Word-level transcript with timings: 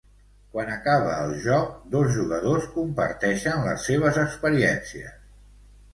Quan 0.53 0.69
acaba 0.75 1.17
el 1.25 1.33
joc 1.43 1.75
dos 1.95 2.09
jugadors 2.17 2.65
comparteixen 2.79 3.63
les 3.69 3.87
seves 3.91 4.19
experiències. 4.23 5.13